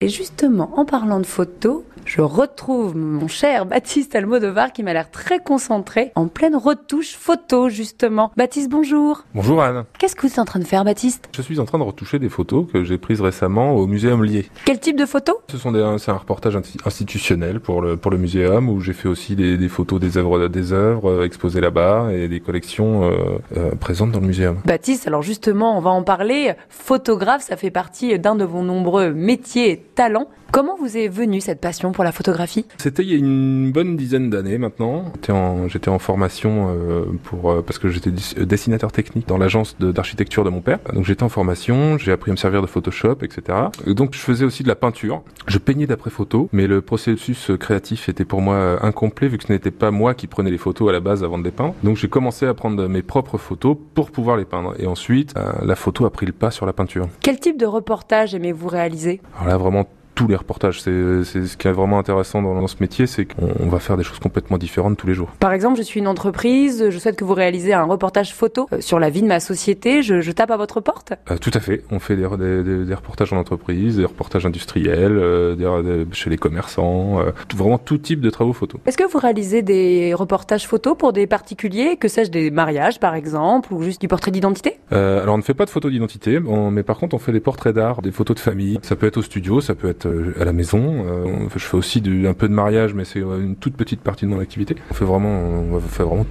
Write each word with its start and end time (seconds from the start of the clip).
Et 0.00 0.08
justement, 0.08 0.78
en 0.78 0.84
parlant 0.84 1.18
de 1.18 1.26
photos, 1.26 1.82
je 2.08 2.22
retrouve 2.22 2.96
mon 2.96 3.28
cher 3.28 3.66
Baptiste 3.66 4.14
Almodovar 4.14 4.72
qui 4.72 4.82
m'a 4.82 4.94
l'air 4.94 5.10
très 5.10 5.40
concentré 5.40 6.10
en 6.14 6.26
pleine 6.26 6.56
retouche 6.56 7.14
photo 7.14 7.68
justement. 7.68 8.32
Baptiste, 8.34 8.70
bonjour. 8.70 9.24
Bonjour 9.34 9.62
Anne. 9.62 9.84
Qu'est-ce 9.98 10.16
que 10.16 10.22
vous 10.22 10.32
êtes 10.32 10.38
en 10.38 10.46
train 10.46 10.58
de 10.58 10.64
faire 10.64 10.86
Baptiste? 10.86 11.28
Je 11.36 11.42
suis 11.42 11.60
en 11.60 11.66
train 11.66 11.78
de 11.78 11.84
retoucher 11.84 12.18
des 12.18 12.30
photos 12.30 12.66
que 12.72 12.82
j'ai 12.82 12.96
prises 12.96 13.20
récemment 13.20 13.74
au 13.74 13.86
Muséum 13.86 14.24
Lié. 14.24 14.48
Quel 14.64 14.80
type 14.80 14.96
de 14.96 15.04
photos? 15.04 15.36
Ce 15.50 15.58
sont 15.58 15.70
des, 15.70 15.96
c'est 15.98 16.10
un 16.10 16.16
reportage 16.16 16.58
institutionnel 16.86 17.60
pour 17.60 17.82
le, 17.82 17.98
pour 17.98 18.10
le 18.10 18.16
muséum 18.16 18.70
où 18.70 18.80
j'ai 18.80 18.94
fait 18.94 19.08
aussi 19.08 19.36
des, 19.36 19.58
des, 19.58 19.68
photos 19.68 20.00
des 20.00 20.16
œuvres, 20.16 20.48
des 20.48 20.72
œuvres 20.72 21.10
euh, 21.10 21.24
exposées 21.26 21.60
là-bas 21.60 22.08
et 22.14 22.28
des 22.28 22.40
collections 22.40 23.04
euh, 23.04 23.38
euh, 23.58 23.74
présentes 23.74 24.12
dans 24.12 24.20
le 24.20 24.26
muséum. 24.26 24.56
Baptiste, 24.64 25.06
alors 25.06 25.22
justement, 25.22 25.76
on 25.76 25.80
va 25.80 25.90
en 25.90 26.02
parler. 26.02 26.54
Photographe, 26.70 27.42
ça 27.42 27.58
fait 27.58 27.70
partie 27.70 28.18
d'un 28.18 28.34
de 28.34 28.44
vos 28.44 28.62
nombreux 28.62 29.12
métiers 29.12 29.84
talent. 29.94 30.26
Comment 30.50 30.76
vous 30.76 30.96
est 30.96 31.08
venue 31.08 31.42
cette 31.42 31.60
passion 31.60 31.92
pour 31.92 32.04
la 32.04 32.12
photographie? 32.12 32.64
C'était 32.78 33.02
il 33.02 33.10
y 33.10 33.14
a 33.14 33.18
une 33.18 33.70
bonne 33.70 33.96
dizaine 33.96 34.30
d'années 34.30 34.56
maintenant. 34.56 35.12
J'étais 35.14 35.32
en, 35.32 35.68
j'étais 35.68 35.90
en 35.90 35.98
formation 35.98 36.74
euh, 36.74 37.04
pour 37.22 37.50
euh, 37.50 37.62
parce 37.62 37.78
que 37.78 37.88
j'étais 37.88 38.10
dessinateur 38.10 38.90
technique 38.90 39.28
dans 39.28 39.36
l'agence 39.36 39.76
d'architecture 39.78 40.44
de, 40.44 40.50
mon 40.50 40.62
père. 40.62 40.78
Donc 40.94 41.04
j'étais 41.04 41.22
en 41.22 41.28
formation, 41.28 41.98
j'ai 41.98 42.12
appris 42.12 42.30
à 42.30 42.32
me 42.32 42.38
servir 42.38 42.62
de 42.62 42.66
Photoshop, 42.66 43.18
etc. 43.22 43.58
Et 43.86 43.92
donc 43.92 44.14
je 44.14 44.20
faisais 44.20 44.46
aussi 44.46 44.62
de 44.62 44.68
la 44.68 44.74
peinture. 44.74 45.22
Je 45.46 45.58
peignais 45.58 45.86
d'après 45.86 46.10
photo, 46.10 46.48
mais 46.52 46.66
le 46.66 46.80
processus 46.80 47.50
créatif 47.60 48.08
était 48.08 48.24
pour 48.24 48.40
moi 48.40 48.78
incomplet 48.82 49.28
vu 49.28 49.36
que 49.36 49.44
ce 49.44 49.52
n'était 49.52 49.70
pas 49.70 49.90
moi 49.90 50.14
qui 50.14 50.26
prenais 50.26 50.50
les 50.50 50.58
photos 50.58 50.88
à 50.88 50.92
la 50.92 51.00
base 51.00 51.22
avant 51.24 51.38
de 51.38 51.44
les 51.44 51.50
peindre. 51.50 51.74
Donc 51.82 51.98
j'ai 51.98 52.08
commencé 52.08 52.46
à 52.46 52.54
prendre 52.54 52.88
mes 52.88 53.02
propres 53.02 53.36
photos 53.36 53.76
pour 53.94 54.10
pouvoir 54.10 54.38
les 54.38 54.46
peindre. 54.46 54.74
Et 54.78 54.86
ensuite, 54.86 55.34
euh, 55.36 55.52
la 55.62 55.76
photo 55.76 56.06
a 56.06 56.10
pris 56.10 56.24
le 56.24 56.32
pas 56.32 56.50
sur 56.50 56.64
la 56.64 56.72
peinture. 56.72 57.06
Quel 57.20 57.38
type 57.38 57.58
de 57.58 57.66
reportage 57.66 58.34
aimez-vous 58.34 58.68
réaliser? 58.68 59.20
Alors 59.36 59.48
là, 59.48 59.56
vraiment 59.58 59.84
tous 60.18 60.26
les 60.26 60.34
reportages. 60.34 60.80
C'est 60.82 61.22
ce 61.22 61.56
qui 61.56 61.68
est 61.68 61.72
vraiment 61.72 62.00
intéressant 62.00 62.42
dans, 62.42 62.66
ce 62.66 62.74
métier, 62.80 63.06
c'est 63.06 63.24
qu'on 63.24 63.68
va 63.68 63.78
faire 63.78 63.96
des 63.96 64.02
choses 64.02 64.18
complètement 64.18 64.58
différentes 64.58 64.96
tous 64.96 65.06
les 65.06 65.14
jours. 65.14 65.28
Par 65.38 65.52
exemple, 65.52 65.78
je 65.78 65.82
suis 65.84 66.00
une 66.00 66.08
entreprise, 66.08 66.90
je 66.90 66.98
souhaite 66.98 67.14
que 67.14 67.24
vous 67.24 67.34
réalisez 67.34 67.72
un 67.72 67.84
reportage 67.84 68.34
photo 68.34 68.66
euh, 68.72 68.80
sur 68.80 68.98
la 68.98 69.10
vie 69.10 69.22
de 69.22 69.28
ma 69.28 69.38
société. 69.38 70.02
Je, 70.02 70.32
tape 70.32 70.50
à 70.50 70.56
votre 70.56 70.80
porte? 70.80 71.12
Euh, 71.30 71.38
Tout 71.38 71.52
à 71.54 71.60
fait. 71.60 71.84
On 71.92 72.00
fait 72.00 72.16
des, 72.16 72.84
des, 72.84 72.94
reportages 72.94 73.32
en 73.32 73.36
entreprise, 73.36 73.98
des 73.98 74.04
reportages 74.04 74.44
industriels, 74.44 75.16
euh, 75.16 76.04
chez 76.10 76.30
les 76.30 76.36
commerçants, 76.36 77.20
vraiment 77.54 77.78
tout 77.78 77.98
type 77.98 78.20
de 78.20 78.30
travaux 78.30 78.52
photo. 78.52 78.80
Est-ce 78.86 78.98
que 78.98 79.08
vous 79.08 79.18
réalisez 79.18 79.62
des 79.62 80.14
reportages 80.14 80.66
photos 80.66 80.96
pour 80.98 81.12
des 81.12 81.28
particuliers, 81.28 81.96
que 81.96 82.08
sais-je, 82.08 82.32
des 82.32 82.50
mariages 82.50 82.98
par 82.98 83.14
exemple, 83.14 83.72
ou 83.72 83.84
juste 83.84 84.00
du 84.00 84.08
portrait 84.08 84.32
d'identité? 84.32 84.78
Alors 84.90 85.36
on 85.36 85.38
ne 85.38 85.42
fait 85.42 85.54
pas 85.54 85.64
de 85.64 85.70
photos 85.70 85.92
d'identité, 85.92 86.40
mais 86.40 86.82
par 86.82 86.98
contre 86.98 87.14
on 87.14 87.20
fait 87.20 87.32
des 87.32 87.40
portraits 87.40 87.74
d'art, 87.74 88.02
des 88.02 88.10
photos 88.10 88.34
de 88.34 88.40
famille. 88.40 88.80
Ça 88.82 88.96
peut 88.96 89.06
être 89.06 89.18
au 89.18 89.22
studio, 89.22 89.60
ça 89.60 89.76
peut 89.76 89.88
être 89.88 90.07
euh, 90.07 90.07
à 90.40 90.44
la 90.44 90.52
maison. 90.52 91.04
Euh, 91.06 91.48
je 91.54 91.64
fais 91.64 91.76
aussi 91.76 92.02
un 92.26 92.34
peu 92.34 92.48
de 92.48 92.54
mariage, 92.54 92.94
mais 92.94 93.04
c'est 93.04 93.20
une 93.20 93.56
toute 93.56 93.76
petite 93.76 94.00
partie 94.00 94.26
de 94.26 94.30
mon 94.30 94.40
activité. 94.40 94.76
On 94.90 94.94
fait 94.94 95.04
vraiment, 95.04 95.30
on 95.30 95.80
fait 95.80 96.02
vraiment 96.02 96.26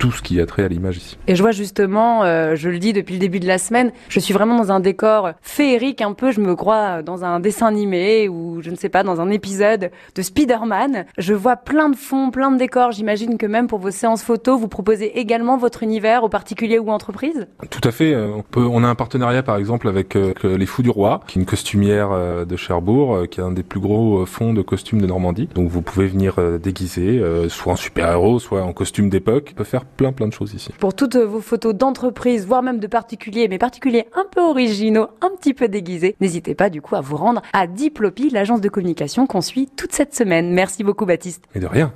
tout 0.00 0.10
ce 0.10 0.22
qui 0.22 0.40
a 0.40 0.46
trait 0.46 0.64
à 0.64 0.68
l'image 0.68 0.96
ici. 0.96 1.18
Et 1.28 1.36
je 1.36 1.42
vois 1.42 1.52
justement, 1.52 2.24
euh, 2.24 2.56
je 2.56 2.70
le 2.70 2.78
dis 2.78 2.94
depuis 2.94 3.12
le 3.12 3.20
début 3.20 3.38
de 3.38 3.46
la 3.46 3.58
semaine, 3.58 3.92
je 4.08 4.18
suis 4.18 4.32
vraiment 4.32 4.56
dans 4.56 4.72
un 4.72 4.80
décor 4.80 5.32
féerique 5.42 6.00
un 6.00 6.14
peu, 6.14 6.32
je 6.32 6.40
me 6.40 6.56
crois 6.56 7.02
dans 7.02 7.22
un 7.22 7.38
dessin 7.38 7.66
animé 7.66 8.26
ou 8.26 8.62
je 8.62 8.70
ne 8.70 8.76
sais 8.76 8.88
pas, 8.88 9.02
dans 9.02 9.20
un 9.20 9.30
épisode 9.30 9.90
de 10.14 10.22
Spider-Man. 10.22 11.04
Je 11.18 11.34
vois 11.34 11.56
plein 11.56 11.90
de 11.90 11.96
fonds, 11.96 12.30
plein 12.30 12.50
de 12.50 12.56
décors. 12.56 12.92
J'imagine 12.92 13.36
que 13.36 13.44
même 13.44 13.66
pour 13.66 13.78
vos 13.78 13.90
séances 13.90 14.22
photos, 14.22 14.58
vous 14.58 14.68
proposez 14.68 15.18
également 15.18 15.58
votre 15.58 15.82
univers 15.82 16.24
aux 16.24 16.30
particuliers 16.30 16.78
ou 16.78 16.90
entreprises 16.90 17.46
Tout 17.68 17.86
à 17.86 17.92
fait. 17.92 18.14
Euh, 18.14 18.30
on, 18.34 18.42
peut, 18.42 18.64
on 18.64 18.82
a 18.82 18.88
un 18.88 18.94
partenariat 18.94 19.42
par 19.42 19.58
exemple 19.58 19.86
avec 19.86 20.16
euh, 20.16 20.32
Les 20.42 20.66
Fous 20.66 20.82
du 20.82 20.90
Roi, 20.90 21.20
qui 21.26 21.38
est 21.38 21.42
une 21.42 21.46
costumière 21.46 22.10
de 22.46 22.56
Cherbourg, 22.56 23.28
qui 23.30 23.40
est 23.40 23.44
un 23.44 23.52
des 23.52 23.62
plus 23.62 23.80
gros 23.80 24.24
fonds 24.24 24.54
de 24.54 24.62
costumes 24.62 25.02
de 25.02 25.06
Normandie. 25.06 25.50
Donc 25.54 25.68
vous 25.68 25.82
pouvez 25.82 26.06
venir 26.06 26.36
déguiser, 26.58 27.22
soit 27.48 27.74
en 27.74 27.76
super-héros, 27.76 28.38
soit 28.38 28.62
en 28.62 28.72
costume 28.72 29.10
d'époque. 29.10 29.52
Peut 29.54 29.64
faire 29.64 29.84
plein 29.96 30.12
plein 30.12 30.28
de 30.28 30.32
choses 30.32 30.54
ici. 30.54 30.70
Pour 30.78 30.94
toutes 30.94 31.16
vos 31.16 31.40
photos 31.40 31.74
d'entreprise, 31.74 32.46
voire 32.46 32.62
même 32.62 32.78
de 32.78 32.86
particuliers, 32.86 33.48
mais 33.48 33.58
particuliers 33.58 34.06
un 34.14 34.24
peu 34.30 34.40
originaux, 34.40 35.08
un 35.20 35.30
petit 35.36 35.54
peu 35.54 35.68
déguisés, 35.68 36.16
n'hésitez 36.20 36.54
pas 36.54 36.70
du 36.70 36.80
coup 36.80 36.96
à 36.96 37.00
vous 37.00 37.16
rendre 37.16 37.42
à 37.52 37.66
Diplopi, 37.66 38.30
l'agence 38.30 38.60
de 38.60 38.68
communication 38.68 39.26
qu'on 39.26 39.40
suit 39.40 39.68
toute 39.76 39.92
cette 39.92 40.14
semaine. 40.14 40.52
Merci 40.52 40.84
beaucoup 40.84 41.06
Baptiste. 41.06 41.44
Et 41.54 41.60
de 41.60 41.66
rien. 41.66 41.92